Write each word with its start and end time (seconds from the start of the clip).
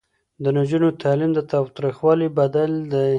د 0.43 0.45
نجونو 0.57 0.89
تعلیم 1.01 1.31
د 1.35 1.39
تاوتریخوالي 1.51 2.27
بدیل 2.37 2.73
دی. 2.93 3.09